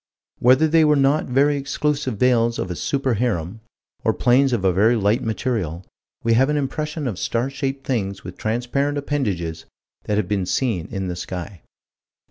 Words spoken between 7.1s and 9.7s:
star shaped things with transparent appendages